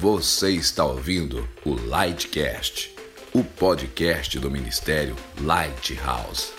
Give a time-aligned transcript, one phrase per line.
[0.00, 2.96] Você está ouvindo o Lightcast,
[3.34, 6.54] o podcast do Ministério Lighthouse.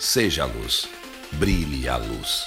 [0.00, 0.88] Seja a luz,
[1.34, 2.44] brilhe a luz.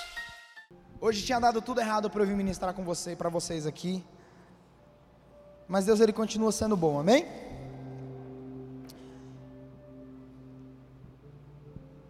[0.99, 4.03] Hoje tinha dado tudo errado para eu vir ministrar com você, para vocês aqui.
[5.69, 7.25] Mas Deus ele continua sendo bom, amém?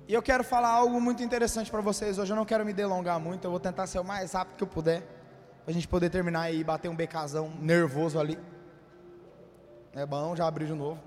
[0.08, 2.32] E eu quero falar algo muito interessante para vocês hoje.
[2.32, 4.68] Eu não quero me delongar muito, eu vou tentar ser o mais rápido que eu
[4.68, 5.19] puder,
[5.64, 8.38] para a gente poder terminar e bater um becazão nervoso ali.
[9.94, 11.00] É bom, já abriu de novo.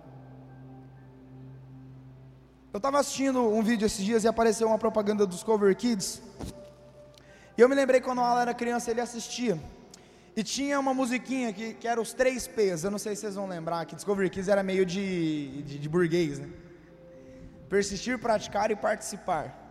[2.73, 6.23] Eu estava assistindo um vídeo esses dias e apareceu uma propaganda dos Cover Kids.
[7.57, 9.59] E eu me lembrei quando o Alan era criança, ele assistia.
[10.35, 12.85] E tinha uma musiquinha que, que era os três P's.
[12.85, 15.89] Eu não sei se vocês vão lembrar que Discovery Kids era meio de, de, de
[15.89, 16.49] burguês, né?
[17.69, 19.62] Persistir, praticar e participar.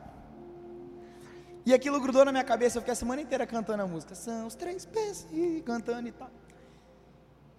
[1.65, 4.15] E aquilo grudou na minha cabeça, eu fiquei a semana inteira cantando a música.
[4.15, 6.29] São os três P's, e cantando e tal.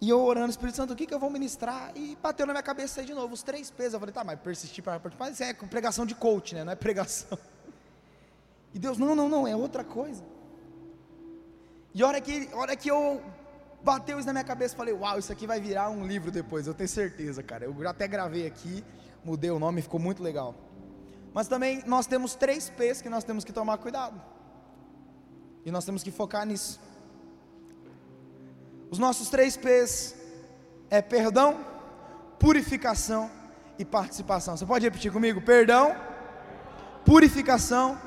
[0.01, 1.93] E eu orando, Espírito Santo, o que, que eu vou ministrar?
[1.95, 3.93] E bateu na minha cabeça aí de novo, os três P's.
[3.93, 6.65] Eu falei, tá, mas persistir, participar, isso é pregação de coach, né?
[6.65, 7.39] Não é pregação.
[8.75, 10.25] E Deus, não, não, não, é outra coisa.
[11.95, 13.23] E a hora que, a hora que eu
[13.85, 16.75] bateu isso na minha cabeça, falei, uau, isso aqui vai virar um livro depois, eu
[16.75, 17.67] tenho certeza, cara.
[17.67, 18.83] Eu até gravei aqui,
[19.23, 20.55] mudei o nome, ficou muito legal.
[21.35, 24.21] Mas também nós temos três P's que nós temos que tomar cuidado.
[25.65, 26.81] E nós temos que focar nisso.
[28.91, 30.15] Os nossos três P's
[30.91, 31.65] é perdão,
[32.39, 33.31] purificação
[33.79, 34.57] e participação.
[34.57, 35.41] Você pode repetir comigo?
[35.41, 35.97] Perdão,
[37.05, 37.99] purificação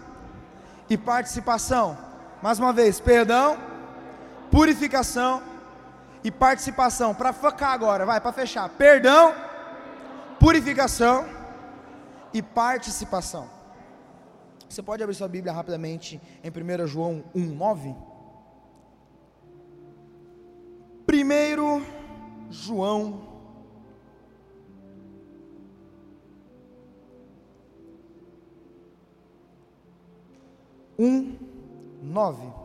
[0.88, 1.98] e participação.
[2.44, 3.58] Mais uma vez, perdão,
[4.52, 5.42] purificação
[6.24, 7.16] e participação.
[7.16, 8.70] Para focar agora, vai, para fechar.
[8.70, 9.34] Perdão,
[10.40, 11.26] purificação
[12.36, 13.50] e participação.
[14.68, 17.96] Você pode abrir sua Bíblia rapidamente em 1 João 1,9?
[21.10, 23.36] 1 João
[31.00, 31.38] um
[32.02, 32.65] nove.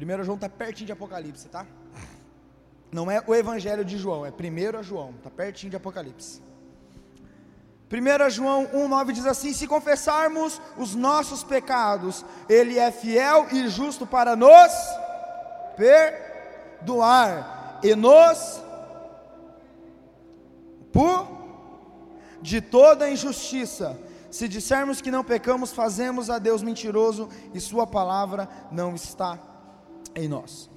[0.00, 1.66] Primeiro João está pertinho de Apocalipse, tá?
[2.90, 6.40] Não é o Evangelho de João, é primeiro João, está pertinho de Apocalipse.
[7.92, 14.06] 1 João 1,9 diz assim: Se confessarmos os nossos pecados, Ele é fiel e justo
[14.06, 14.72] para nos
[15.76, 18.62] perdoar e nos
[20.90, 21.28] por
[22.40, 24.00] de toda injustiça.
[24.30, 29.49] Se dissermos que não pecamos, fazemos a Deus mentiroso e Sua palavra não está
[30.14, 30.70] em nós.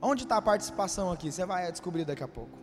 [0.00, 1.30] Onde está a participação aqui?
[1.30, 2.58] Você vai descobrir daqui a pouco.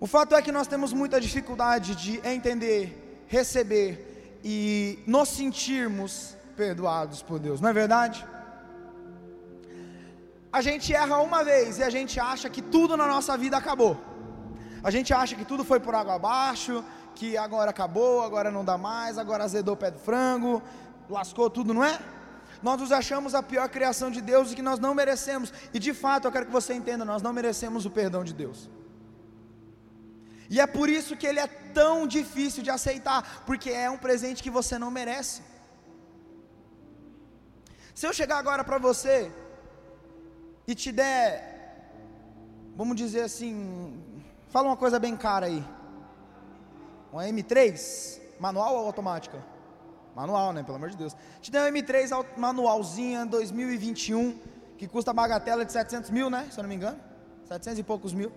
[0.00, 7.20] O fato é que nós temos muita dificuldade de entender, receber e nos sentirmos perdoados
[7.20, 8.24] por Deus, não é verdade?
[10.52, 13.96] A gente erra uma vez e a gente acha que tudo na nossa vida acabou.
[14.82, 16.84] A gente acha que tudo foi por água abaixo,
[17.14, 20.62] que agora acabou, agora não dá mais, agora azedou o pé do frango,
[21.10, 21.98] lascou tudo, não é?
[22.62, 25.52] Nós nos achamos a pior criação de Deus e que nós não merecemos.
[25.72, 28.68] E de fato, eu quero que você entenda, nós não merecemos o perdão de Deus.
[30.50, 34.42] E é por isso que ele é tão difícil de aceitar, porque é um presente
[34.42, 35.42] que você não merece.
[37.94, 39.30] Se eu chegar agora para você
[40.66, 41.90] e te der,
[42.76, 44.02] vamos dizer assim,
[44.48, 45.64] fala uma coisa bem cara aí,
[47.12, 49.44] uma M3, manual ou automática?
[50.18, 50.64] Manual, né?
[50.64, 51.14] Pelo amor de Deus.
[51.40, 54.36] Te der uma M3 manualzinha 2021,
[54.76, 56.48] que custa bagatela de 700 mil, né?
[56.50, 56.98] Se eu não me engano,
[57.44, 58.32] 700 e poucos mil.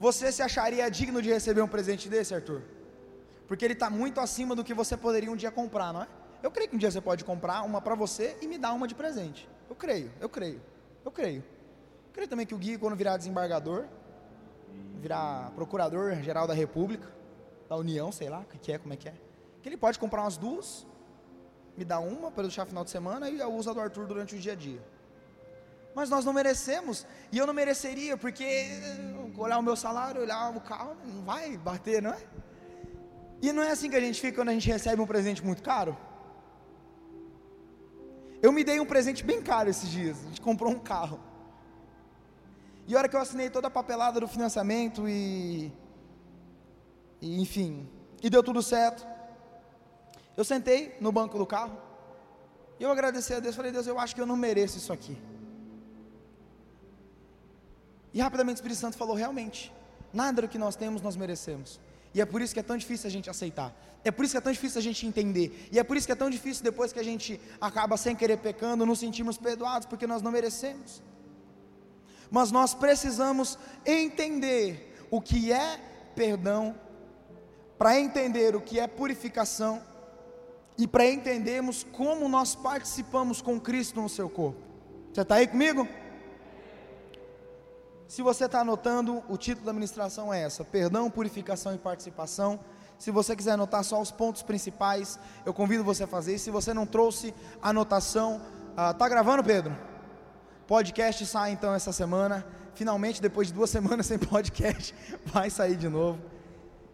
[0.00, 2.62] Você se acharia digno de receber um presente desse, Arthur?
[3.46, 6.08] Porque ele está muito acima do que você poderia um dia comprar, não é?
[6.42, 8.88] Eu creio que um dia você pode comprar uma para você e me dar uma
[8.88, 9.48] de presente.
[9.68, 10.60] Eu creio, eu creio.
[11.04, 11.44] Eu creio.
[12.08, 13.84] Eu creio também que o Gui, quando virar desembargador,
[15.00, 17.08] virar procurador-geral da República,
[17.68, 19.14] da União, sei lá, o que é, como é que é,
[19.62, 20.86] que ele pode comprar umas duas,
[21.76, 24.34] me dar uma para deixar final de semana e eu uso a do Arthur durante
[24.34, 24.82] o dia a dia.
[25.94, 28.44] Mas nós não merecemos, e eu não mereceria, porque
[29.36, 32.22] olhar o meu salário, olhar o carro, não vai bater, não é?
[33.42, 35.62] E não é assim que a gente fica quando a gente recebe um presente muito
[35.62, 35.96] caro?
[38.42, 40.18] Eu me dei um presente bem caro esses dias.
[40.24, 41.20] A gente comprou um carro.
[42.86, 45.72] E a hora que eu assinei toda a papelada do financiamento e,
[47.20, 47.88] e enfim,
[48.22, 49.06] e deu tudo certo.
[50.36, 51.76] Eu sentei no banco do carro.
[52.78, 55.16] E eu agradeci a Deus, falei: "Deus, eu acho que eu não mereço isso aqui".
[58.12, 59.72] E rapidamente o Espírito Santo falou: "Realmente,
[60.12, 61.80] nada do que nós temos nós merecemos".
[62.14, 63.74] E é por isso que é tão difícil a gente aceitar.
[64.02, 65.68] É por isso que é tão difícil a gente entender.
[65.70, 68.38] E é por isso que é tão difícil depois que a gente acaba sem querer
[68.38, 71.02] pecando, nos sentirmos perdoados, porque nós não merecemos.
[72.30, 75.78] Mas nós precisamos entender o que é
[76.14, 76.74] perdão,
[77.78, 79.82] para entender o que é purificação
[80.80, 84.58] e para entendermos como nós participamos com Cristo no seu corpo.
[85.12, 85.86] Você está aí comigo?
[88.08, 92.58] Se você está anotando, o título da ministração é essa: Perdão, Purificação e Participação.
[92.98, 96.38] Se você quiser anotar só os pontos principais, eu convido você a fazer.
[96.38, 98.40] Se você não trouxe anotação,
[98.90, 99.76] está ah, gravando, Pedro?
[100.66, 102.46] Podcast sai então essa semana.
[102.74, 104.94] Finalmente, depois de duas semanas sem podcast,
[105.26, 106.18] vai sair de novo.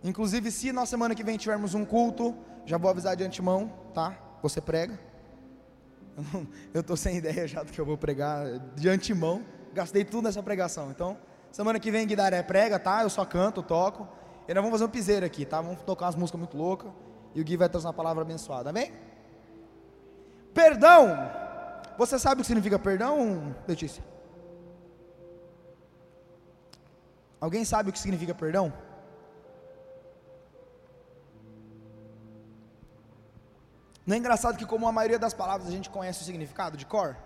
[0.02, 2.36] Inclusive, se na semana que vem tivermos um culto,
[2.66, 4.18] já vou avisar de antemão, tá?
[4.42, 5.00] Você prega.
[6.74, 9.42] Eu estou sem ideia já do que eu vou pregar de antemão
[9.76, 10.90] gastei tudo nessa pregação.
[10.90, 11.18] Então,
[11.52, 13.02] semana que vem Guidaré prega, tá?
[13.02, 14.08] Eu só canto, toco.
[14.48, 15.60] E nós vamos fazer um piseiro aqui, tá?
[15.60, 16.90] Vamos tocar umas músicas muito loucas.
[17.34, 18.90] E o Gui vai trazer uma palavra abençoada, amém?
[20.54, 21.30] Perdão.
[21.98, 24.02] Você sabe o que significa perdão, Letícia?
[27.38, 28.72] Alguém sabe o que significa perdão?
[34.06, 36.86] Não é engraçado que, como a maioria das palavras a gente conhece o significado de
[36.86, 37.16] cor?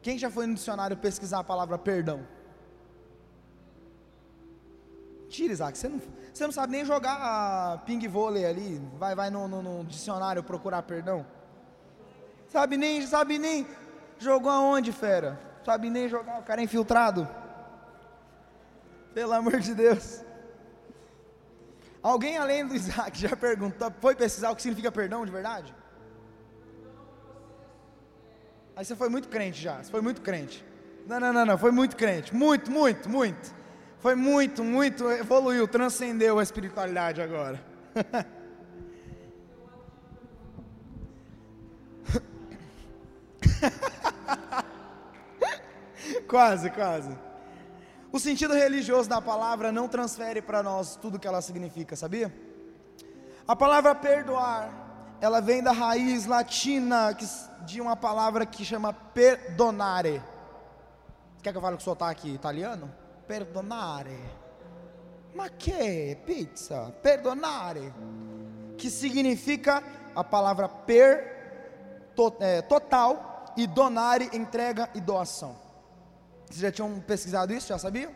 [0.00, 2.26] Quem já foi no dicionário pesquisar a palavra perdão?
[5.28, 6.00] Tira, Isaac, você não,
[6.32, 10.82] você não sabe nem jogar ping vôlei ali, vai, vai no, no, no dicionário procurar
[10.82, 11.26] perdão.
[12.48, 13.66] Sabe nem, sabe nem,
[14.18, 15.38] jogou aonde, fera?
[15.64, 17.28] Sabe nem jogar, o cara é infiltrado.
[19.12, 20.22] Pelo amor de Deus.
[22.04, 25.74] Alguém além do Isaac já perguntou, foi pesquisar o que significa perdão de verdade?
[28.76, 30.62] Aí você foi muito crente já, você foi muito crente.
[31.06, 32.34] Não, não, não, não, foi muito crente.
[32.34, 33.54] Muito, muito, muito.
[34.00, 37.58] Foi muito, muito, evoluiu, transcendeu a espiritualidade agora.
[46.28, 47.16] quase, quase.
[48.14, 52.32] O sentido religioso da palavra não transfere para nós tudo que ela significa, sabia?
[53.44, 57.12] A palavra perdoar ela vem da raiz latina
[57.66, 60.22] de uma palavra que chama perdonare.
[61.42, 62.88] Quer que eu fale com sotaque italiano?
[63.26, 64.22] Perdonare.
[65.34, 66.16] Ma que?
[66.24, 66.94] Pizza.
[67.02, 67.92] Perdonare.
[68.78, 69.82] Que significa
[70.14, 75.63] a palavra per, to, é, total, e donare, entrega e doação.
[76.46, 77.68] Vocês já tinham pesquisado isso?
[77.68, 78.12] Já sabiam?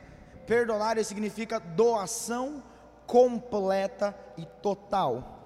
[0.46, 2.62] Perdonare significa doação
[3.06, 5.38] completa e total.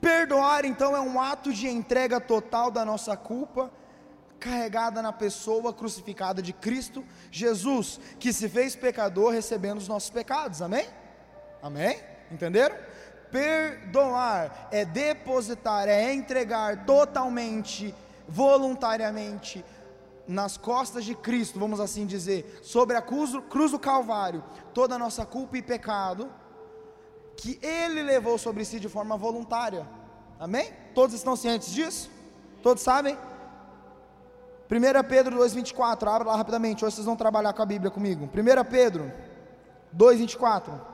[0.00, 3.70] Perdoar então é um ato de entrega total da nossa culpa,
[4.38, 10.62] carregada na pessoa crucificada de Cristo Jesus, que se fez pecador recebendo os nossos pecados,
[10.62, 10.86] amém?
[11.62, 12.00] Amém?
[12.32, 12.76] Entenderam?
[13.30, 17.94] Perdoar é depositar, é entregar totalmente,
[18.26, 19.62] voluntariamente,
[20.30, 24.98] nas costas de Cristo, vamos assim dizer, sobre a cruz, cruz do Calvário, toda a
[24.98, 26.30] nossa culpa e pecado,
[27.36, 29.86] que ele levou sobre si de forma voluntária.
[30.38, 30.72] Amém?
[30.94, 32.10] Todos estão cientes disso?
[32.62, 33.16] Todos sabem?
[34.70, 38.26] 1 Pedro 2,24, abra lá rapidamente, hoje vocês vão trabalhar com a Bíblia comigo.
[38.26, 39.12] 1 Pedro
[39.96, 40.89] 2,24.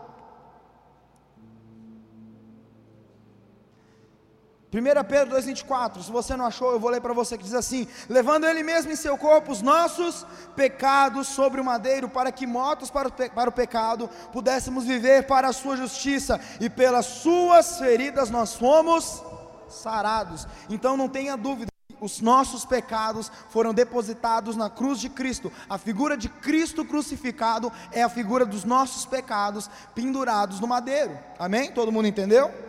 [4.73, 7.87] 1 Pedro 2,24, se você não achou, eu vou ler para você que diz assim:
[8.09, 12.91] Levando Ele mesmo em seu corpo os nossos pecados sobre o madeiro, para que, mortos
[12.91, 18.29] para o, para o pecado, pudéssemos viver para a Sua justiça, e pelas Suas feridas
[18.29, 19.23] nós fomos
[19.69, 20.49] sarados.
[20.69, 21.71] Então não tenha dúvida
[22.01, 25.51] os nossos pecados foram depositados na cruz de Cristo.
[25.69, 31.19] A figura de Cristo crucificado é a figura dos nossos pecados pendurados no madeiro.
[31.39, 31.73] Amém?
[31.73, 32.66] Todo mundo entendeu?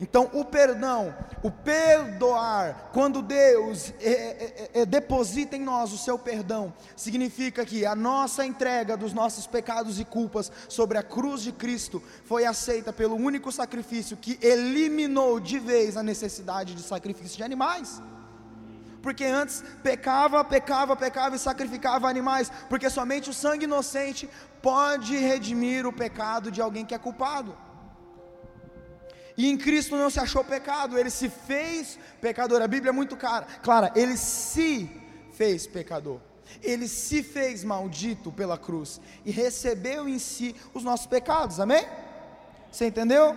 [0.00, 5.98] Então, o perdão, o perdoar, quando Deus é, é, é, é, deposita em nós o
[5.98, 11.42] seu perdão, significa que a nossa entrega dos nossos pecados e culpas sobre a cruz
[11.42, 17.36] de Cristo foi aceita pelo único sacrifício que eliminou de vez a necessidade de sacrifício
[17.36, 18.02] de animais.
[19.00, 24.28] Porque antes pecava, pecava, pecava e sacrificava animais, porque somente o sangue inocente
[24.60, 27.56] pode redimir o pecado de alguém que é culpado.
[29.36, 32.62] E em Cristo não se achou pecado, ele se fez pecador.
[32.62, 34.88] A Bíblia é muito clara, clara, ele se
[35.32, 36.20] fez pecador.
[36.62, 41.58] Ele se fez maldito pela cruz e recebeu em si os nossos pecados.
[41.58, 41.84] Amém?
[42.70, 43.36] Você entendeu?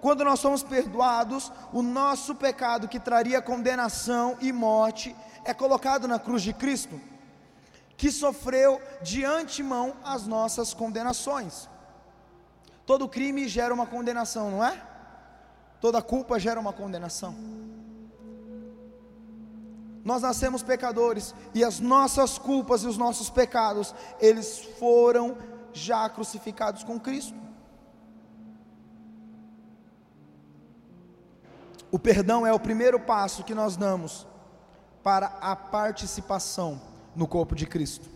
[0.00, 6.18] Quando nós somos perdoados, o nosso pecado que traria condenação e morte é colocado na
[6.18, 7.00] cruz de Cristo,
[7.96, 11.68] que sofreu de antemão as nossas condenações.
[12.86, 14.89] Todo crime gera uma condenação, não é?
[15.80, 17.34] Toda culpa gera uma condenação.
[20.04, 25.36] Nós nascemos pecadores e as nossas culpas e os nossos pecados, eles foram
[25.72, 27.38] já crucificados com Cristo.
[31.92, 34.26] O perdão é o primeiro passo que nós damos
[35.02, 36.80] para a participação
[37.16, 38.08] no corpo de Cristo.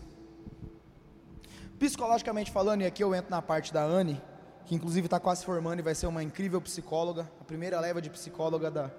[1.77, 4.21] Psicologicamente falando, e aqui eu entro na parte da Anne,
[4.65, 8.09] que inclusive está quase formando e vai ser uma incrível psicóloga, a primeira leva de
[8.09, 8.91] psicóloga da,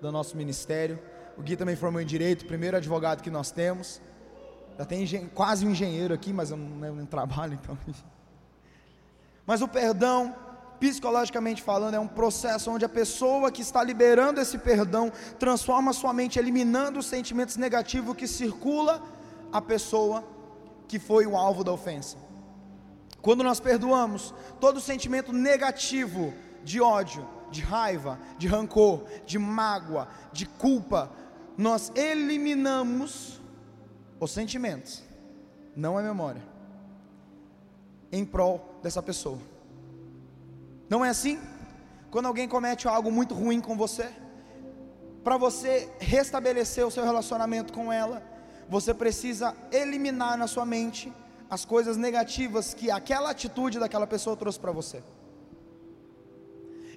[0.00, 0.98] do nosso ministério.
[1.38, 4.02] O Gui também formou em Direito, primeiro advogado que nós temos.
[4.76, 7.78] Já tem quase um engenheiro aqui, mas eu não, não trabalho, então.
[9.44, 10.36] Mas o perdão,
[10.78, 16.12] psicologicamente falando, é um processo onde a pessoa que está liberando esse perdão transforma sua
[16.12, 19.02] mente, eliminando os sentimentos negativos que circula
[19.52, 20.22] a pessoa
[20.86, 22.16] que foi o alvo da ofensa.
[23.22, 30.44] Quando nós perdoamos, todo sentimento negativo de ódio, de raiva, de rancor, de mágoa, de
[30.44, 31.08] culpa,
[31.56, 33.40] nós eliminamos
[34.18, 35.04] os sentimentos,
[35.76, 36.42] não a memória,
[38.10, 39.38] em prol dessa pessoa.
[40.88, 41.38] Não é assim?
[42.10, 44.10] Quando alguém comete algo muito ruim com você,
[45.22, 48.22] para você restabelecer o seu relacionamento com ela,
[48.68, 51.12] você precisa eliminar na sua mente
[51.54, 55.02] as coisas negativas que aquela atitude daquela pessoa trouxe para você.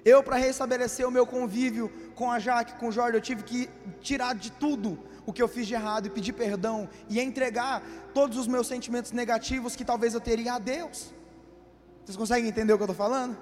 [0.02, 3.68] Eu, para restabelecer o meu convívio com a Jaque, com o Jorge, eu tive que
[4.00, 7.82] tirar de tudo o que eu fiz de errado e pedir perdão e entregar
[8.14, 11.12] todos os meus sentimentos negativos que talvez eu teria a Deus.
[12.02, 13.36] Vocês conseguem entender o que eu estou falando?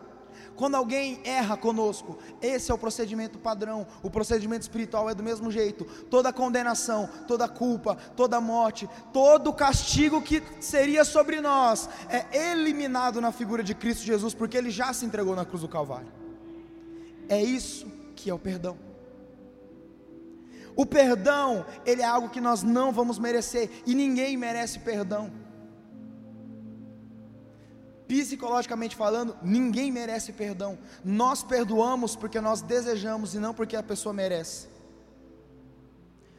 [0.56, 3.86] Quando alguém erra conosco, esse é o procedimento padrão.
[4.02, 5.84] O procedimento espiritual é do mesmo jeito.
[6.10, 13.32] Toda condenação, toda culpa, toda morte, todo castigo que seria sobre nós é eliminado na
[13.32, 16.08] figura de Cristo Jesus, porque ele já se entregou na cruz do Calvário.
[17.28, 18.78] É isso que é o perdão.
[20.76, 25.30] O perdão, ele é algo que nós não vamos merecer e ninguém merece perdão.
[28.22, 30.78] Psicologicamente falando, ninguém merece perdão.
[31.04, 34.68] Nós perdoamos porque nós desejamos e não porque a pessoa merece.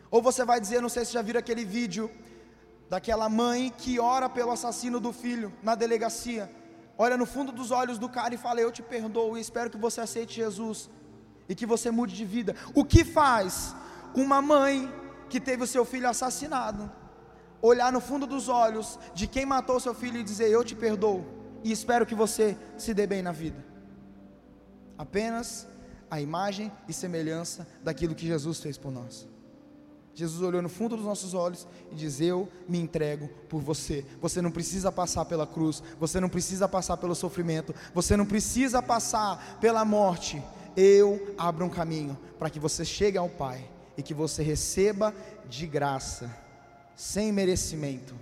[0.09, 2.09] Ou você vai dizer, não sei se já viram aquele vídeo
[2.89, 6.49] daquela mãe que ora pelo assassino do filho na delegacia
[6.97, 9.77] olha no fundo dos olhos do cara e fala: Eu te perdoo e espero que
[9.77, 10.89] você aceite Jesus
[11.49, 12.55] e que você mude de vida.
[12.73, 13.75] O que faz
[14.15, 14.89] uma mãe
[15.29, 16.89] que teve o seu filho assassinado
[17.61, 21.34] olhar no fundo dos olhos de quem matou seu filho e dizer: Eu te perdoo
[21.65, 23.65] e espero que você se dê bem na vida?
[24.95, 25.67] Apenas
[26.11, 29.27] a imagem e semelhança daquilo que Jesus fez por nós.
[30.13, 34.05] Jesus olhou no fundo dos nossos olhos e diz: Eu me entrego por você.
[34.21, 38.79] Você não precisa passar pela cruz, você não precisa passar pelo sofrimento, você não precisa
[38.79, 40.39] passar pela morte.
[40.77, 43.67] Eu abro um caminho para que você chegue ao Pai
[43.97, 45.15] e que você receba
[45.49, 46.31] de graça,
[46.95, 48.13] sem merecimento,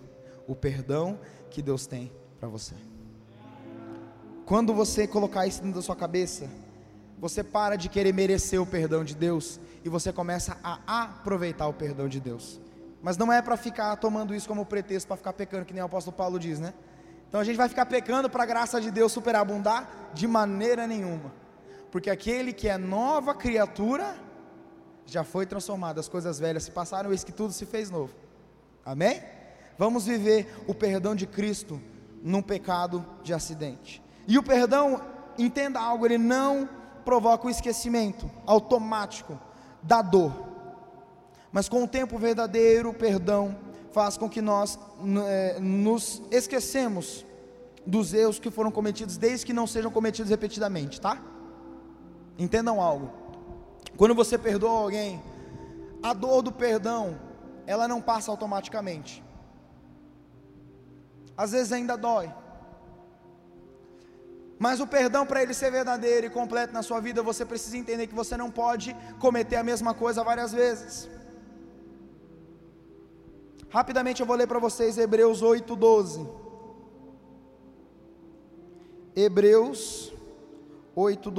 [0.47, 1.19] o perdão
[1.49, 2.09] que Deus tem
[2.39, 2.92] para você.
[4.45, 6.49] Quando você colocar isso dentro da sua cabeça,
[7.17, 11.73] você para de querer merecer o perdão de Deus e você começa a aproveitar o
[11.73, 12.59] perdão de Deus.
[13.01, 15.85] Mas não é para ficar tomando isso como pretexto para ficar pecando, que nem o
[15.85, 16.73] apóstolo Paulo diz, né?
[17.29, 20.11] Então a gente vai ficar pecando para a graça de Deus superabundar?
[20.13, 21.33] De maneira nenhuma.
[21.89, 24.15] Porque aquele que é nova criatura
[25.05, 28.13] já foi transformado, as coisas velhas se passaram, eis que tudo se fez novo.
[28.85, 29.23] Amém?
[29.77, 31.81] Vamos viver o perdão de Cristo
[32.21, 34.02] num pecado de acidente.
[34.27, 35.01] E o perdão,
[35.37, 36.67] entenda algo, ele não
[37.03, 39.39] provoca o esquecimento automático
[39.81, 40.31] da dor.
[41.51, 43.55] Mas com o tempo verdadeiro, o perdão
[43.91, 44.79] faz com que nós
[45.27, 47.25] é, nos esquecemos
[47.85, 51.21] dos erros que foram cometidos, desde que não sejam cometidos repetidamente, tá?
[52.39, 53.11] Entendam algo.
[53.97, 55.21] Quando você perdoa alguém,
[56.01, 57.19] a dor do perdão,
[57.67, 59.23] ela não passa automaticamente.
[61.37, 62.31] Às vezes ainda dói.
[64.59, 68.07] Mas o perdão, para ele ser verdadeiro e completo na sua vida, você precisa entender
[68.07, 71.09] que você não pode cometer a mesma coisa várias vezes.
[73.69, 76.29] Rapidamente eu vou ler para vocês Hebreus 8, 12.
[79.15, 80.13] Hebreus
[80.95, 81.31] 8,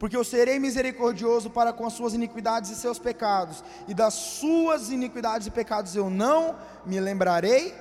[0.00, 4.90] porque eu serei misericordioso para com as suas iniquidades e seus pecados, e das suas
[4.90, 7.74] iniquidades e pecados eu não me lembrarei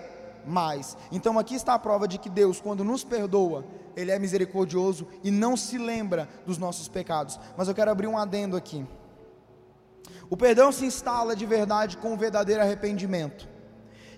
[0.45, 0.97] mais.
[1.13, 3.63] Então aqui está a prova de que Deus, quando nos perdoa,
[3.95, 7.39] Ele é misericordioso e não se lembra dos nossos pecados.
[7.55, 8.85] Mas eu quero abrir um adendo aqui.
[10.29, 13.47] O perdão se instala de verdade com o verdadeiro arrependimento.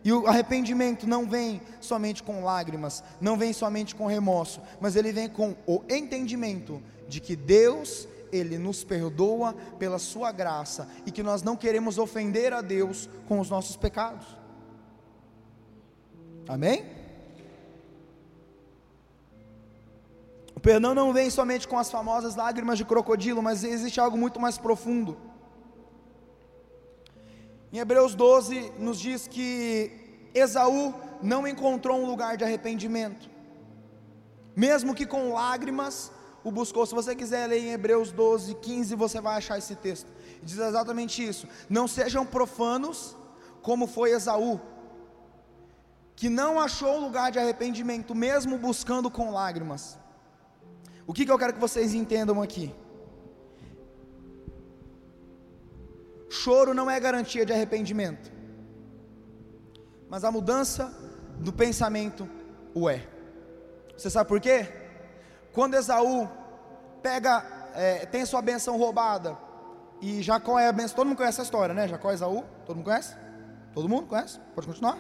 [0.04, 5.12] E o arrependimento não vem somente com lágrimas, não vem somente com remorso, mas ele
[5.12, 11.22] vem com o entendimento de que Deus, ele nos perdoa pela sua graça e que
[11.22, 14.26] nós não queremos ofender a Deus com os nossos pecados.
[16.48, 16.84] Amém?
[20.56, 24.40] O perdão não vem somente com as famosas lágrimas de crocodilo, mas existe algo muito
[24.40, 25.18] mais profundo.
[27.72, 29.92] Em Hebreus 12 nos diz que
[30.34, 33.30] Esaú não encontrou um lugar de arrependimento,
[34.56, 36.12] mesmo que com lágrimas
[36.44, 36.86] o buscou.
[36.86, 40.12] Se você quiser ler em Hebreus 12, 15, você vai achar esse texto.
[40.44, 43.16] Diz exatamente isso: Não sejam profanos,
[43.62, 44.60] como foi Esaú,
[46.16, 49.98] que não achou lugar de arrependimento, mesmo buscando com lágrimas.
[51.08, 52.74] O que, que eu quero que vocês entendam aqui?
[56.32, 58.32] Choro não é garantia de arrependimento,
[60.10, 60.90] mas a mudança
[61.38, 62.28] do pensamento
[62.74, 63.06] o é.
[63.98, 64.66] Você sabe por quê?
[65.52, 66.30] Quando Esaú
[67.04, 67.44] pega,
[67.76, 69.38] é, tem sua benção roubada,
[70.00, 71.86] e Jacó é a benção, todo mundo conhece a história, né?
[71.86, 73.14] Jacó e Esaú, todo mundo conhece?
[73.74, 74.40] Todo mundo conhece?
[74.56, 74.98] Pode continuar?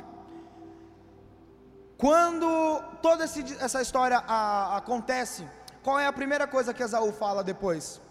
[1.97, 5.47] Quando toda esse, essa história a, acontece,
[5.81, 8.01] qual é a primeira coisa que Esaú fala depois?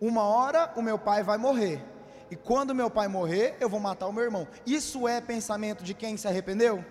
[0.00, 1.91] Uma hora o meu pai vai morrer,
[2.32, 4.48] e quando meu pai morrer, eu vou matar o meu irmão.
[4.64, 6.82] Isso é pensamento de quem se arrependeu?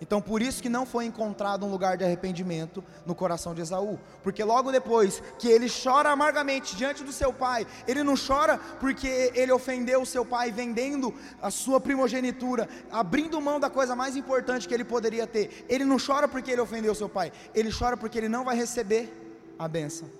[0.00, 3.98] Então, por isso que não foi encontrado um lugar de arrependimento no coração de Esaú,
[4.22, 9.30] porque logo depois que ele chora amargamente diante do seu pai, ele não chora porque
[9.34, 14.66] ele ofendeu o seu pai vendendo a sua primogenitura, abrindo mão da coisa mais importante
[14.66, 15.66] que ele poderia ter.
[15.68, 18.56] Ele não chora porque ele ofendeu o seu pai, ele chora porque ele não vai
[18.56, 19.12] receber
[19.58, 20.19] a benção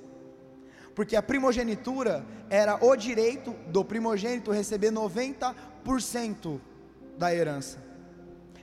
[0.95, 6.61] porque a primogenitura era o direito do primogênito receber 90%
[7.17, 7.79] da herança.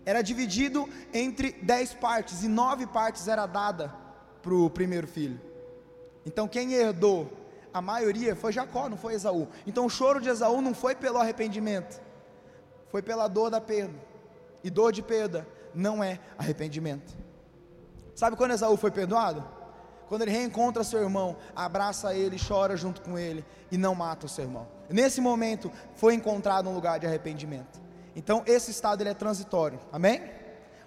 [0.05, 3.93] Era dividido entre 10 partes e nove partes era dada
[4.41, 5.39] para o primeiro filho.
[6.25, 7.31] Então quem herdou
[7.73, 9.47] a maioria foi Jacó, não foi Esaú.
[9.65, 12.01] Então o choro de Esaú não foi pelo arrependimento,
[12.89, 13.93] foi pela dor da perda.
[14.63, 17.15] E dor de perda não é arrependimento.
[18.15, 19.47] Sabe quando Esaú foi perdoado?
[20.07, 24.29] Quando ele reencontra seu irmão, abraça ele, chora junto com ele e não mata o
[24.29, 24.67] seu irmão.
[24.89, 27.79] Nesse momento foi encontrado um lugar de arrependimento.
[28.15, 29.79] Então esse estado ele é transitório.
[29.91, 30.21] Amém?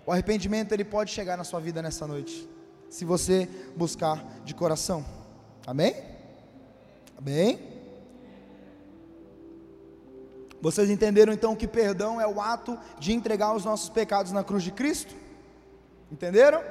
[0.07, 2.49] O arrependimento ele pode chegar na sua vida nessa noite,
[2.89, 5.05] se você buscar de coração.
[5.67, 5.95] Amém?
[7.17, 7.61] Amém?
[10.63, 14.63] Vocês entenderam então que perdão é o ato de entregar os nossos pecados na cruz
[14.63, 15.15] de Cristo?
[16.11, 16.63] Entenderam?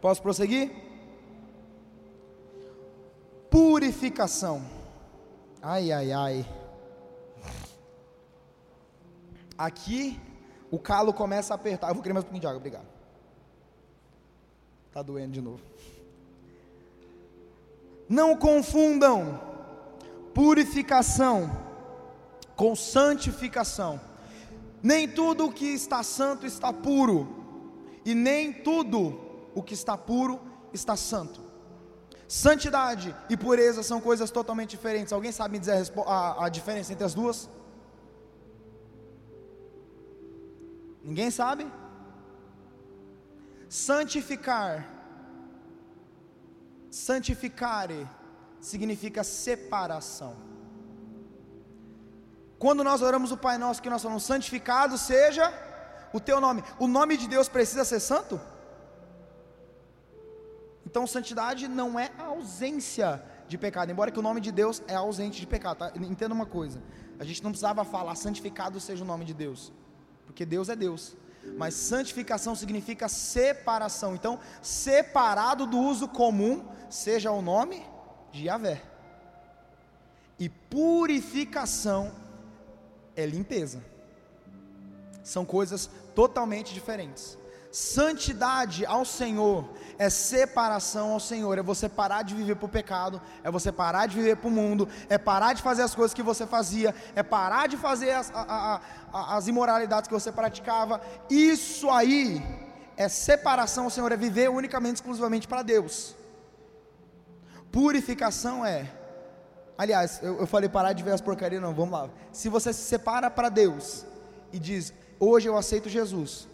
[0.00, 0.87] Posso prosseguir?
[3.50, 4.62] Purificação.
[5.62, 6.46] Ai, ai, ai.
[9.56, 10.20] Aqui
[10.70, 11.88] o calo começa a apertar.
[11.88, 12.86] Eu vou querer mais um pouquinho de água, obrigado.
[14.92, 15.62] Tá doendo de novo.
[18.08, 19.40] Não confundam
[20.32, 21.50] purificação
[22.56, 24.00] com santificação.
[24.82, 27.28] Nem tudo o que está santo está puro,
[28.04, 29.20] e nem tudo
[29.54, 30.40] o que está puro
[30.72, 31.47] está santo.
[32.28, 35.14] Santidade e pureza são coisas totalmente diferentes.
[35.14, 37.48] Alguém sabe me dizer a, a, a diferença entre as duas?
[41.02, 41.66] Ninguém sabe?
[43.66, 44.86] Santificar,
[46.90, 48.06] santificare,
[48.60, 50.36] significa separação.
[52.58, 55.50] Quando nós oramos o Pai Nosso, que nós falamos, santificado seja
[56.12, 56.62] o teu nome.
[56.78, 58.38] O nome de Deus precisa ser santo?
[60.88, 64.94] Então, santidade não é a ausência de pecado, embora que o nome de Deus é
[64.94, 65.76] ausente de pecado.
[65.76, 65.92] Tá?
[65.94, 66.82] Entenda uma coisa:
[67.18, 69.70] a gente não precisava falar santificado seja o nome de Deus,
[70.24, 71.14] porque Deus é Deus.
[71.58, 74.14] Mas santificação significa separação.
[74.14, 77.84] Então, separado do uso comum, seja o nome
[78.32, 78.82] de Yahvé.
[80.38, 82.12] E purificação
[83.14, 83.84] é limpeza.
[85.22, 87.36] São coisas totalmente diferentes.
[87.70, 93.20] Santidade ao Senhor é separação ao Senhor, é você parar de viver para o pecado,
[93.44, 96.22] é você parar de viver para o mundo, é parar de fazer as coisas que
[96.22, 98.80] você fazia, é parar de fazer as, a,
[99.12, 101.00] a, as imoralidades que você praticava.
[101.28, 102.42] Isso aí
[102.96, 106.16] é separação ao Senhor, é viver unicamente, exclusivamente para Deus.
[107.70, 108.90] Purificação é,
[109.76, 112.08] aliás, eu, eu falei parar de ver as porcarias, não, vamos lá.
[112.32, 114.06] Se você se separa para Deus
[114.52, 116.48] e diz, hoje eu aceito Jesus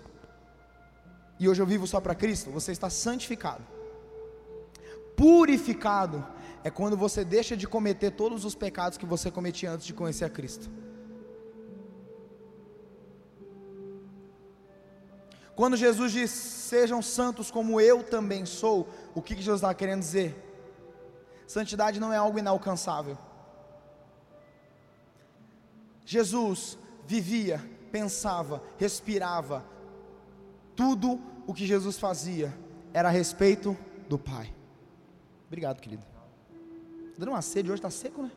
[1.44, 3.62] e hoje eu vivo só para Cristo, você está santificado.
[5.14, 6.26] Purificado
[6.64, 10.24] é quando você deixa de cometer todos os pecados que você cometia antes de conhecer
[10.24, 10.70] a Cristo.
[15.54, 20.34] Quando Jesus diz: Sejam santos como eu também sou, o que Jesus está querendo dizer?
[21.46, 23.18] Santidade não é algo inalcançável.
[26.06, 29.62] Jesus vivia, pensava, respirava,
[30.74, 32.52] tudo o que Jesus fazia
[32.92, 33.76] era a respeito
[34.08, 34.52] do Pai.
[35.46, 36.04] Obrigado, querido.
[37.18, 38.30] Dando uma sede hoje, está seco, né?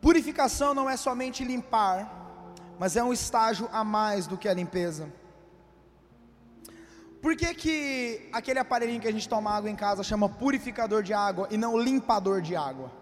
[0.00, 1.98] Purificação não é somente limpar,
[2.78, 5.12] mas é um estágio a mais do que a limpeza.
[7.20, 11.12] Por que, que aquele aparelhinho que a gente toma água em casa chama purificador de
[11.12, 12.92] água e não limpador de água?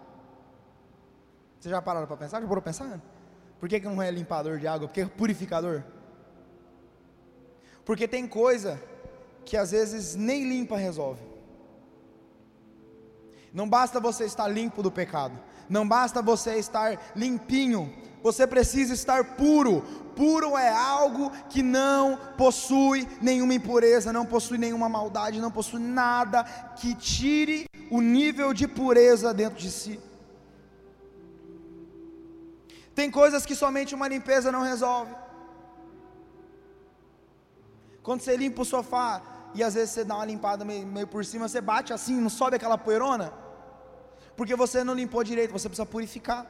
[1.59, 2.41] Vocês já pararam para pensar?
[2.41, 2.99] Já foram pensar?
[3.59, 4.87] Por que, que não é limpador de água?
[4.87, 5.83] Porque é purificador?
[7.83, 8.81] Porque tem coisa
[9.45, 11.21] que às vezes nem limpa resolve.
[13.53, 15.39] Não basta você estar limpo do pecado,
[15.69, 17.91] não basta você estar limpinho,
[18.21, 19.81] você precisa estar puro.
[20.15, 26.43] Puro é algo que não possui nenhuma impureza, não possui nenhuma maldade, não possui nada
[26.75, 29.99] que tire o nível de pureza dentro de si.
[32.97, 35.13] Tem coisas que somente uma limpeza não resolve.
[38.05, 39.09] Quando você limpa o sofá
[39.53, 42.31] e às vezes você dá uma limpada meio, meio por cima, você bate assim, não
[42.37, 43.27] sobe aquela poeirona,
[44.37, 46.41] porque você não limpou direito, você precisa purificar.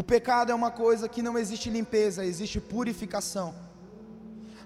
[0.00, 3.48] O pecado é uma coisa que não existe limpeza, existe purificação.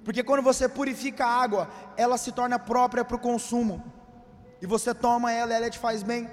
[0.07, 3.77] Porque quando você purifica a água, ela se torna própria para o consumo.
[4.63, 6.31] E você toma ela, ela te faz bem.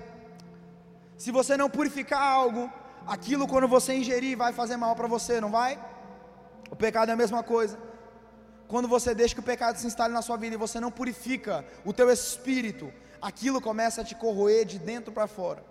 [1.18, 2.64] Se você não purificar algo,
[3.08, 5.80] aquilo quando você ingerir vai fazer mal para você, não vai?
[6.70, 7.78] O pecado é a mesma coisa.
[8.68, 11.64] Quando você deixa que o pecado se instale na sua vida e você não purifica
[11.84, 12.92] o teu espírito,
[13.22, 15.64] aquilo começa a te corroer de dentro para fora.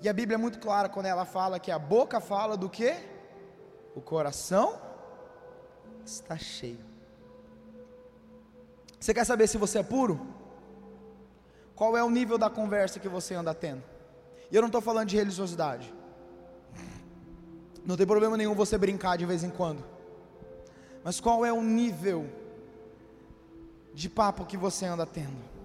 [0.00, 2.94] E a Bíblia é muito clara quando ela fala que a boca fala do que?
[3.94, 4.80] O coração
[6.04, 6.84] está cheio.
[8.98, 10.26] Você quer saber se você é puro?
[11.74, 13.82] Qual é o nível da conversa que você anda tendo?
[14.50, 15.92] E eu não estou falando de religiosidade.
[17.84, 19.84] Não tem problema nenhum você brincar de vez em quando.
[21.02, 22.26] Mas qual é o nível
[23.94, 25.58] de papo que você anda tendo?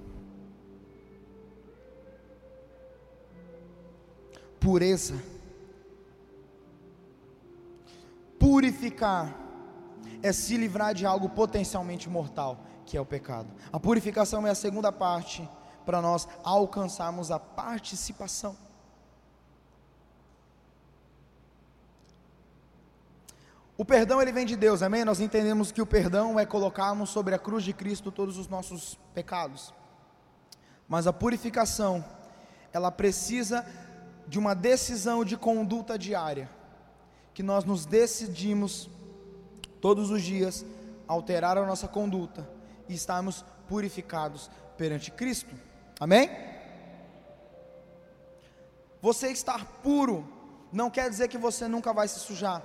[4.63, 5.21] pureza.
[8.39, 9.37] Purificar
[10.21, 13.49] é se livrar de algo potencialmente mortal, que é o pecado.
[13.73, 15.47] A purificação é a segunda parte
[15.85, 18.55] para nós alcançarmos a participação.
[23.75, 25.03] O perdão ele vem de Deus, amém?
[25.03, 28.99] Nós entendemos que o perdão é colocarmos sobre a cruz de Cristo todos os nossos
[29.15, 29.73] pecados.
[30.87, 32.05] Mas a purificação,
[32.71, 33.65] ela precisa
[34.27, 36.49] de uma decisão de conduta diária,
[37.33, 38.89] que nós nos decidimos
[39.81, 40.63] todos os dias
[41.07, 42.47] alterar a nossa conduta
[42.87, 45.53] e estarmos purificados perante Cristo.
[45.99, 46.29] Amém?
[49.01, 50.27] Você estar puro
[50.71, 52.63] não quer dizer que você nunca vai se sujar,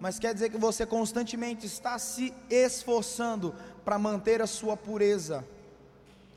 [0.00, 5.44] mas quer dizer que você constantemente está se esforçando para manter a sua pureza.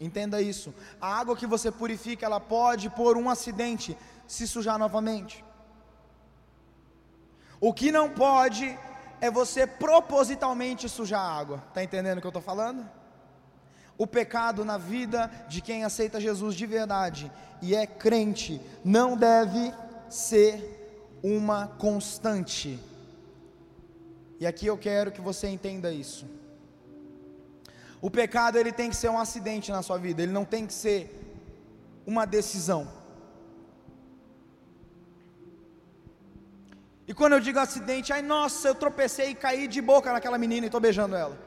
[0.02, 0.74] Entenda isso.
[1.00, 3.98] A água que você purifica, ela pode por um acidente
[4.28, 5.44] se sujar novamente.
[7.62, 8.78] O que não pode
[9.22, 11.64] é você propositalmente sujar a água.
[11.70, 12.86] Está entendendo o que eu estou falando?
[13.98, 19.74] O pecado na vida de quem aceita Jesus de verdade e é crente não deve
[20.10, 22.78] ser uma constante.
[24.44, 26.26] E aqui eu quero que você entenda isso.
[28.02, 30.74] O pecado ele tem que ser um acidente na sua vida, ele não tem que
[30.74, 31.00] ser
[32.06, 32.82] uma decisão.
[37.08, 40.66] E quando eu digo acidente, ai nossa, eu tropecei e caí de boca naquela menina
[40.66, 41.38] e estou beijando ela.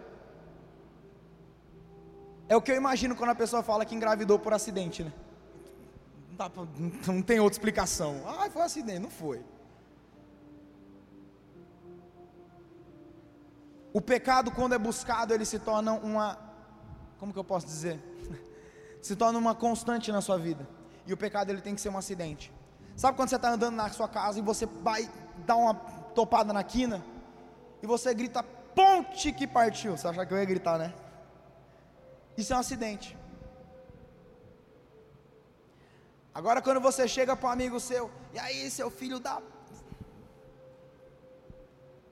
[2.48, 5.12] É o que eu imagino quando a pessoa fala que engravidou por acidente, né?
[6.38, 6.66] Não, pra,
[7.12, 8.22] não tem outra explicação.
[8.26, 9.42] Ah, foi um acidente, não foi.
[13.96, 16.38] O pecado, quando é buscado, ele se torna uma.
[17.18, 17.98] Como que eu posso dizer?
[19.00, 20.68] se torna uma constante na sua vida.
[21.06, 22.52] E o pecado ele tem que ser um acidente.
[22.94, 25.10] Sabe quando você está andando na sua casa e você vai
[25.46, 25.72] dar uma
[26.14, 27.02] topada na quina
[27.82, 29.96] e você grita ponte que partiu.
[29.96, 30.92] Você acha que eu ia gritar, né?
[32.36, 33.16] Isso é um acidente.
[36.34, 39.40] Agora quando você chega para um amigo seu, e aí seu filho dá.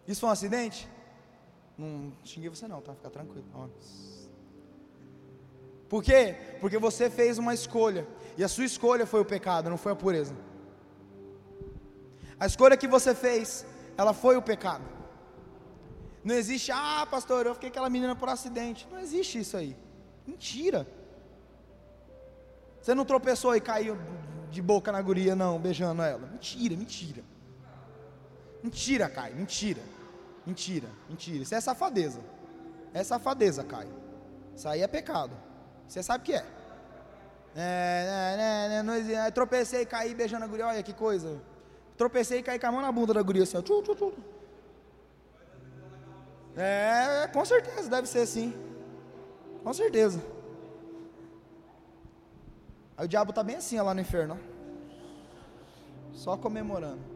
[0.09, 0.94] Isso foi um acidente?
[1.77, 2.95] Não xinguei você não, tá?
[2.95, 3.45] Fica tranquilo.
[5.89, 6.37] Por quê?
[6.61, 8.07] Porque você fez uma escolha.
[8.37, 10.35] E a sua escolha foi o pecado, não foi a pureza.
[12.39, 13.65] A escolha que você fez,
[13.97, 14.85] ela foi o pecado.
[16.23, 18.89] Não existe, ah, pastor, eu fiquei aquela menina por acidente.
[18.91, 19.77] Não existe isso aí.
[20.27, 20.87] Mentira.
[22.81, 23.97] Você não tropeçou e caiu
[24.51, 26.27] de boca na guria, não, beijando ela.
[26.27, 27.23] Mentira, mentira.
[28.63, 29.83] Mentira, Caio, mentira.
[30.47, 31.43] Mentira, mentira.
[31.43, 32.21] Isso é safadeza.
[32.93, 33.95] É safadeza, Caio.
[34.55, 35.33] Isso aí é pecado.
[35.89, 36.45] Você sabe o que é.
[37.57, 41.41] É, é, é, não, não, tropecei e caí beijando a guria, olha que coisa.
[41.97, 43.63] Tropecei e caí com a mão na bunda da guria assim, ó.
[43.63, 44.13] Tchu.
[46.57, 48.53] É, com certeza, deve ser assim.
[49.63, 50.21] Com certeza.
[52.97, 54.39] Aí o diabo está bem assim ó, lá no inferno.
[56.13, 57.14] Só comemorando.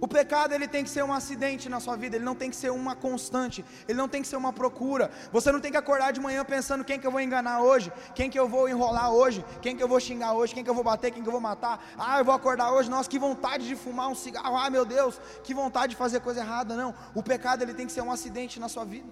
[0.00, 2.56] O pecado ele tem que ser um acidente na sua vida, ele não tem que
[2.56, 5.10] ser uma constante, ele não tem que ser uma procura.
[5.30, 8.30] Você não tem que acordar de manhã pensando quem que eu vou enganar hoje, quem
[8.30, 10.82] que eu vou enrolar hoje, quem que eu vou xingar hoje, quem que eu vou
[10.82, 11.84] bater, quem que eu vou matar.
[11.98, 14.56] Ah, eu vou acordar hoje, nossa, que vontade de fumar um cigarro.
[14.56, 16.74] Ah, meu Deus, que vontade de fazer coisa errada.
[16.74, 19.08] Não, o pecado ele tem que ser um acidente na sua vida.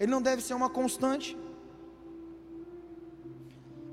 [0.00, 1.38] Ele não deve ser uma constante.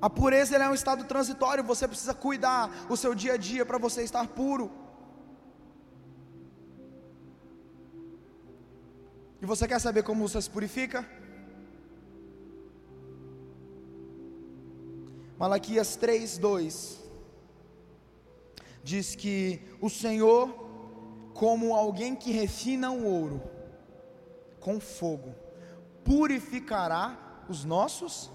[0.02, 3.78] A pureza é um estado transitório, você precisa cuidar o seu dia a dia para
[3.78, 4.85] você estar puro.
[9.42, 11.08] E você quer saber como você se purifica?
[15.38, 17.04] Malaquias 3, 2
[18.82, 20.48] diz que o Senhor,
[21.34, 23.42] como alguém que refina o ouro
[24.60, 25.36] com fogo,
[26.04, 28.32] purificará os nossos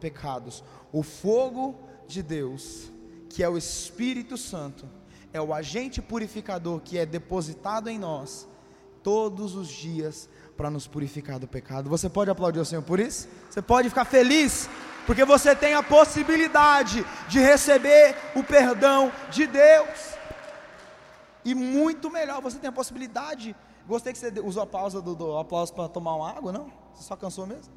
[0.00, 0.64] pecados.
[0.92, 2.90] O fogo de Deus,
[3.28, 4.88] que é o Espírito Santo,
[5.32, 8.48] é o agente purificador que é depositado em nós
[9.08, 11.88] todos os dias para nos purificar do pecado.
[11.88, 13.26] Você pode aplaudir o Senhor por isso?
[13.48, 14.68] Você pode ficar feliz,
[15.06, 20.12] porque você tem a possibilidade de receber o perdão de Deus.
[21.42, 23.56] E muito melhor, você tem a possibilidade.
[23.86, 26.70] Gostei que você usou a pausa do, do aplauso para tomar uma água, não?
[26.92, 27.72] Você só cansou mesmo?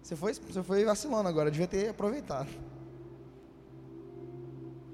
[0.00, 2.46] Você foi, você foi vacilando agora, devia ter aproveitado.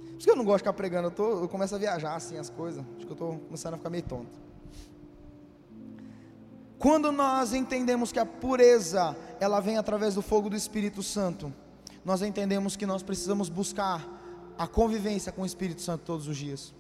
[0.09, 2.15] Por isso que eu não gosto de ficar pregando, eu, tô, eu começo a viajar
[2.15, 2.83] assim as coisas.
[2.97, 4.54] Acho que eu estou começando a ficar meio tonto.
[6.79, 11.53] Quando nós entendemos que a pureza, ela vem através do fogo do Espírito Santo,
[12.05, 14.07] nós entendemos que nós precisamos buscar
[14.59, 16.75] a convivência com o Espírito Santo todos os dias.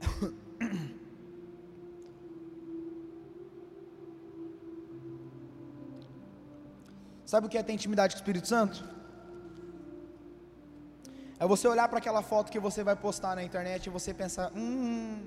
[7.26, 8.82] Sabe o que é ter intimidade com o Espírito Santo?
[11.40, 14.50] É você olhar para aquela foto que você vai postar na internet e você pensar:
[14.56, 15.22] hum,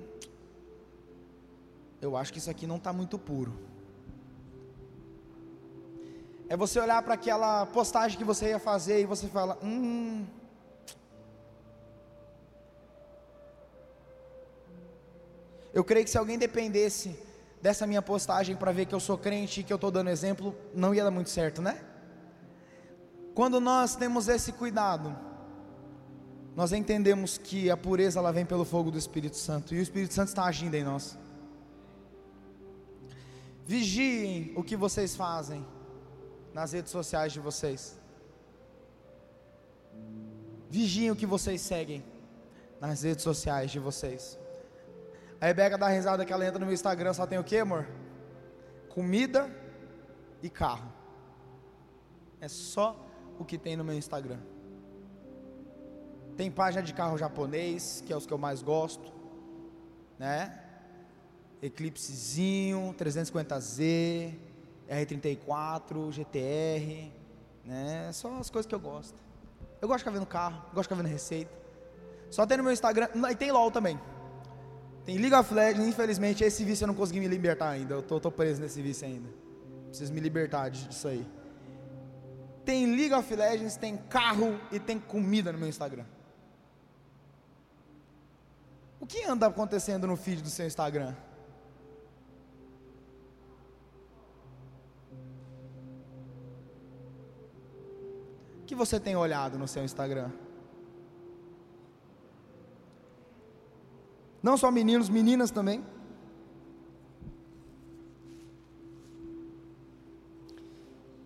[2.02, 3.54] eu acho que isso aqui não está muito puro.
[6.48, 10.26] É você olhar para aquela postagem que você ia fazer e você fala, hum.
[15.72, 17.16] Eu creio que se alguém dependesse
[17.62, 20.54] dessa minha postagem para ver que eu sou crente e que eu estou dando exemplo,
[20.74, 21.80] não ia dar muito certo, né?
[23.32, 25.16] Quando nós temos esse cuidado,
[26.56, 30.12] nós entendemos que a pureza ela vem pelo fogo do Espírito Santo e o Espírito
[30.12, 31.16] Santo está agindo em nós.
[33.64, 35.64] Vigiem o que vocês fazem
[36.52, 37.98] nas redes sociais de vocês.
[40.68, 42.04] Vigiem o que vocês seguem
[42.80, 44.38] nas redes sociais de vocês.
[45.40, 47.86] A Rebeca dá risada que ela entra no meu Instagram, só tem o que, amor?
[48.88, 49.50] Comida
[50.42, 50.92] e carro.
[52.40, 52.96] É só
[53.38, 54.38] o que tem no meu Instagram.
[56.36, 59.12] Tem página de carro japonês, que é os que eu mais gosto,
[60.18, 60.61] né?
[61.62, 64.34] Eclipsezinho, 350Z,
[64.90, 67.12] R34, GTR,
[67.64, 68.10] né?
[68.12, 69.14] Só as coisas que eu gosto.
[69.80, 71.52] Eu gosto de ficar vendo carro, gosto de ficar vendo receita.
[72.30, 73.98] Só tem no meu Instagram, e tem LOL também.
[75.04, 77.94] Tem League of Legends, infelizmente esse vício eu não consegui me libertar ainda.
[77.94, 79.28] Eu tô, tô preso nesse vício ainda.
[79.88, 81.26] Preciso me libertar disso aí.
[82.64, 86.04] Tem League of Legends, tem carro e tem comida no meu Instagram.
[89.00, 91.14] O que anda acontecendo no feed do seu Instagram?
[98.72, 100.30] Que você tem olhado no seu Instagram?
[104.42, 105.84] Não só meninos, meninas também.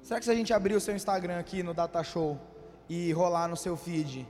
[0.03, 2.37] Será que se a gente abrir o seu Instagram aqui no Data Show
[2.89, 4.27] e rolar no seu feed,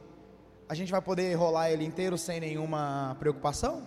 [0.69, 3.83] a gente vai poder rolar ele inteiro sem nenhuma preocupação?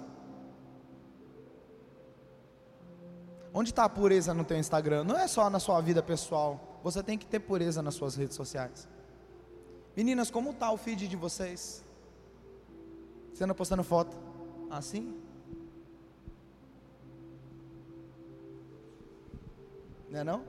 [3.53, 5.03] Onde está a pureza no teu Instagram?
[5.03, 6.79] Não é só na sua vida pessoal.
[6.83, 8.89] Você tem que ter pureza nas suas redes sociais.
[9.95, 11.83] Meninas, como está o feed de vocês?
[13.33, 14.17] Você anda postando foto
[14.69, 15.19] assim?
[20.09, 20.43] Não é não?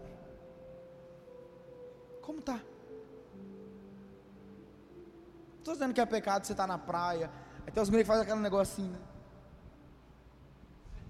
[2.22, 2.60] Como tá?
[5.58, 7.30] Estou dizendo que é pecado você estar tá na praia.
[7.66, 8.98] Aí tem os meninos que fazem aquele assim, né?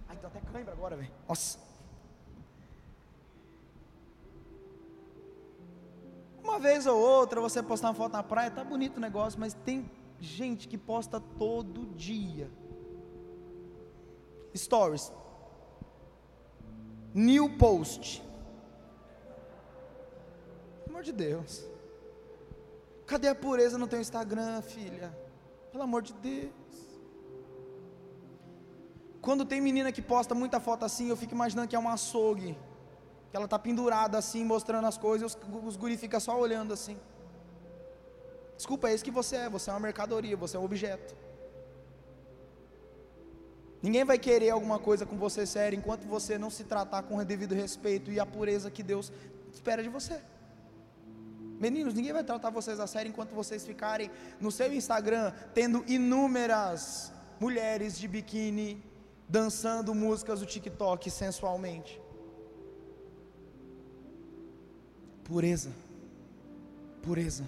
[0.08, 1.12] Ai, tô até cãibra agora, velho.
[1.28, 1.69] Nossa.
[6.50, 9.54] Uma vez ou outra você postar uma foto na praia, tá bonito o negócio, mas
[9.54, 12.50] tem gente que posta todo dia.
[14.52, 15.12] Stories.
[17.14, 18.20] New post.
[20.84, 21.64] Pelo amor de Deus.
[23.06, 25.16] Cadê a pureza no teu Instagram, filha?
[25.70, 26.50] Pelo amor de Deus.
[29.22, 32.58] Quando tem menina que posta muita foto assim, eu fico imaginando que é um açougue.
[33.30, 36.72] Que ela está pendurada assim, mostrando as coisas, e os, os guri ficam só olhando
[36.72, 36.96] assim.
[38.56, 41.14] Desculpa, é isso que você é, você é uma mercadoria, você é um objeto.
[43.82, 47.24] Ninguém vai querer alguma coisa com você séria enquanto você não se tratar com o
[47.24, 49.10] devido respeito e a pureza que Deus
[49.52, 50.20] espera de você.
[51.58, 57.12] Meninos, ninguém vai tratar vocês a sério enquanto vocês ficarem no seu Instagram tendo inúmeras
[57.38, 58.82] mulheres de biquíni
[59.28, 62.00] dançando músicas do TikTok sensualmente.
[65.30, 65.70] Pureza.
[67.02, 67.44] Pureza.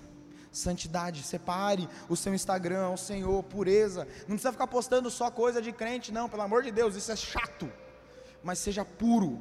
[0.53, 4.07] Santidade, separe o seu Instagram ao Senhor, pureza.
[4.21, 7.17] Não precisa ficar postando só coisa de crente, não, pelo amor de Deus, isso é
[7.17, 7.71] chato.
[8.43, 9.41] Mas seja puro,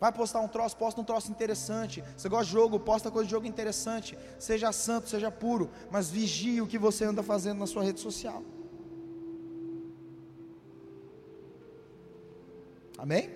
[0.00, 2.02] Vai postar um troço, posta um troço interessante.
[2.16, 4.16] Você gosta de jogo, posta coisa de jogo interessante.
[4.38, 8.42] Seja santo, seja puro, mas vigie o que você anda fazendo na sua rede social.
[12.96, 13.28] Amém?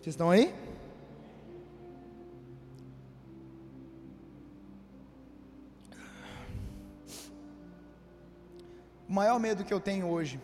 [0.00, 0.54] Vocês estão aí?
[9.14, 10.40] O maior medo que eu tenho hoje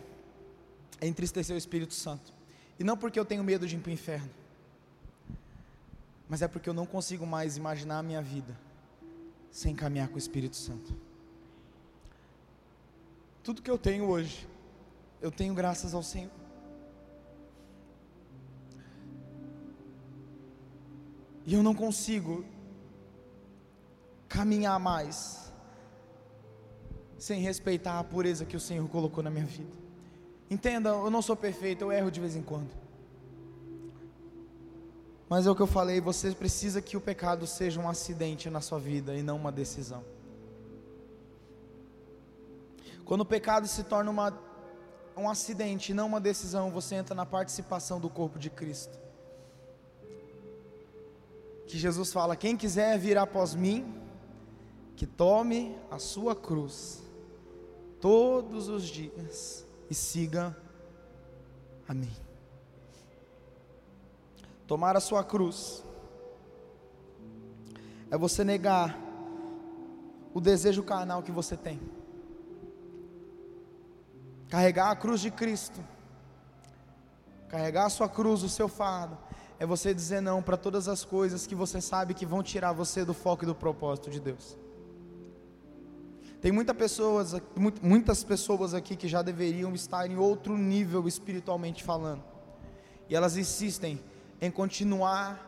[1.01, 2.33] é entristecer o Espírito Santo.
[2.79, 4.31] E não porque eu tenho medo de ir para o inferno
[6.31, 8.57] mas é porque eu não consigo mais imaginar a minha vida
[9.51, 10.95] sem caminhar com o Espírito Santo.
[13.43, 14.47] Tudo que eu tenho hoje,
[15.21, 16.31] eu tenho graças ao Senhor.
[21.45, 22.45] E eu não consigo
[24.29, 25.50] caminhar mais
[27.21, 29.77] sem respeitar a pureza que o Senhor colocou na minha vida.
[30.49, 32.71] Entenda, eu não sou perfeito, eu erro de vez em quando.
[35.29, 38.59] Mas é o que eu falei, você precisa que o pecado seja um acidente na
[38.59, 40.03] sua vida e não uma decisão.
[43.05, 44.35] Quando o pecado se torna uma,
[45.15, 48.99] um acidente e não uma decisão, você entra na participação do corpo de Cristo.
[51.67, 53.93] Que Jesus fala: quem quiser vir após mim,
[54.95, 57.00] que tome a sua cruz
[58.01, 60.57] todos os dias e siga
[61.87, 62.11] a mim
[64.71, 65.83] tomar a sua cruz,
[68.09, 68.97] é você negar
[70.33, 71.77] o desejo carnal que você tem,
[74.47, 75.77] carregar a cruz de Cristo,
[77.49, 79.17] carregar a sua cruz, o seu fardo,
[79.59, 83.03] é você dizer não para todas as coisas que você sabe que vão tirar você
[83.03, 84.57] do foco e do propósito de Deus.
[86.41, 87.35] Tem muita pessoas,
[87.83, 92.23] muitas pessoas aqui que já deveriam estar em outro nível espiritualmente falando,
[93.07, 94.01] e elas insistem
[94.41, 95.47] em continuar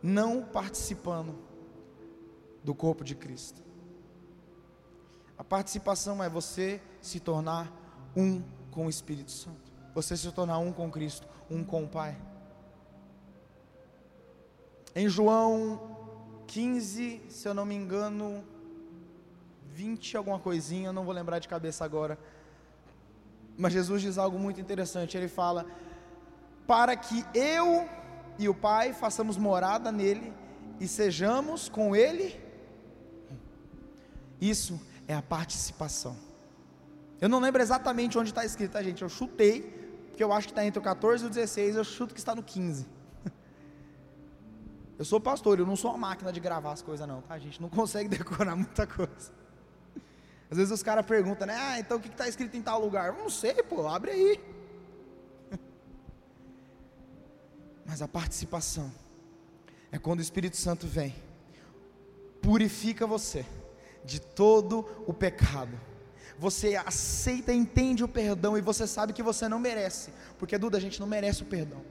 [0.00, 1.34] não participando
[2.62, 3.60] do corpo de Cristo.
[5.36, 7.72] A participação é você se tornar
[8.16, 12.16] um com o Espírito Santo, você se tornar um com Cristo, um com o Pai.
[14.94, 15.96] Em João
[16.46, 18.44] 15, se eu não me engano,
[19.78, 22.18] 20 alguma coisinha, não vou lembrar de cabeça agora.
[23.56, 25.16] Mas Jesus diz algo muito interessante.
[25.16, 25.64] Ele fala:
[26.66, 27.88] para que eu
[28.38, 30.32] e o Pai façamos morada nele
[30.80, 32.40] e sejamos com ele.
[34.40, 36.16] Isso é a participação.
[37.20, 39.02] Eu não lembro exatamente onde está escrito, tá, gente?
[39.02, 39.62] Eu chutei,
[40.08, 42.34] porque eu acho que está entre o 14 e o 16, eu chuto que está
[42.34, 42.86] no 15.
[44.98, 47.38] Eu sou pastor, eu não sou uma máquina de gravar as coisas, não, tá?
[47.38, 49.30] Gente não consegue decorar muita coisa.
[50.50, 51.54] Às vezes os caras perguntam, né?
[51.56, 53.08] Ah, então o que está escrito em tal lugar?
[53.08, 54.40] Eu não sei, pô, abre aí.
[57.84, 58.90] Mas a participação
[59.92, 61.14] é quando o Espírito Santo vem,
[62.40, 63.44] purifica você
[64.04, 65.78] de todo o pecado.
[66.38, 70.80] Você aceita, entende o perdão e você sabe que você não merece, porque Duda, a
[70.80, 71.82] gente não merece o perdão.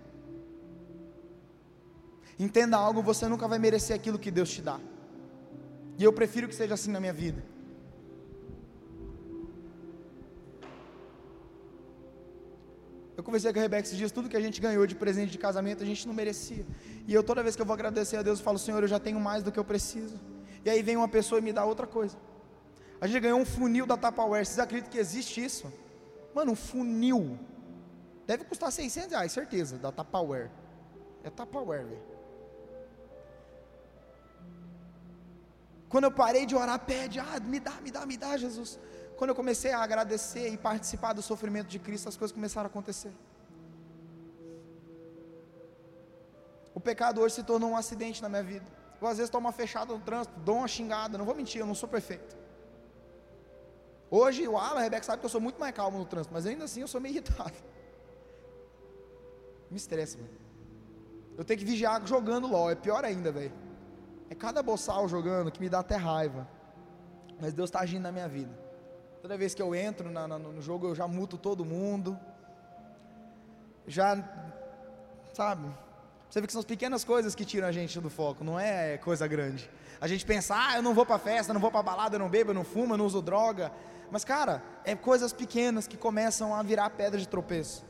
[2.39, 4.79] Entenda algo, você nunca vai merecer aquilo que Deus te dá.
[5.97, 7.43] E eu prefiro que seja assim na minha vida.
[13.17, 15.39] Eu conversei com a Rebeca esses dias, tudo que a gente ganhou de presente de
[15.39, 16.63] casamento, a gente não merecia.
[17.07, 18.99] E eu toda vez que eu vou agradecer a Deus, eu falo, Senhor, eu já
[18.99, 20.19] tenho mais do que eu preciso.
[20.63, 22.15] E aí vem uma pessoa e me dá outra coisa.
[23.01, 24.45] A gente ganhou um funil da Tupperware.
[24.45, 25.73] Vocês acreditam que existe isso?
[26.35, 27.39] Mano, um funil.
[28.27, 30.51] Deve custar 600 reais, certeza, da Tupperware.
[31.23, 32.17] É Tupperware, velho.
[35.89, 38.77] Quando eu parei de orar, pede, ah, me dá, me dá, me dá, Jesus.
[39.17, 42.69] Quando eu comecei a agradecer e participar do sofrimento de Cristo, as coisas começaram a
[42.69, 43.11] acontecer.
[46.73, 48.65] O pecado hoje se tornou um acidente na minha vida.
[49.01, 51.65] Eu às vezes tomo uma fechada no trânsito, dou uma xingada, não vou mentir, eu
[51.65, 52.37] não sou perfeito.
[54.11, 56.45] Hoje o Alan, a Rebeca sabe que eu sou muito mais calmo no trânsito, mas
[56.45, 57.57] ainda assim eu sou meio irritado.
[59.71, 60.29] Me estressa, mano.
[61.35, 63.53] Eu tenho que vigiar jogando LOL, é pior ainda, velho.
[64.29, 66.47] É cada boçal jogando que me dá até raiva.
[67.41, 68.66] Mas Deus está agindo na minha vida.
[69.27, 72.17] Toda vez que eu entro na, na, no jogo, eu já muto todo mundo.
[73.85, 74.17] Já,
[75.33, 75.67] sabe?
[76.29, 78.97] Você vê que são as pequenas coisas que tiram a gente do foco, não é
[78.97, 79.69] coisa grande.
[79.99, 82.29] A gente pensa, ah, eu não vou para festa, não vou para balada, eu não
[82.29, 83.69] bebo, eu não fumo, eu não uso droga.
[84.09, 87.85] Mas, cara, é coisas pequenas que começam a virar pedra de tropeço.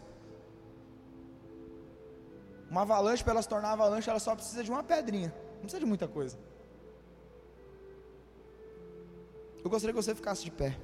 [2.68, 5.80] Uma avalanche, para ela se tornar avalanche, ela só precisa de uma pedrinha, não precisa
[5.80, 6.36] de muita coisa.
[9.64, 10.76] Eu gostaria que você ficasse de pé.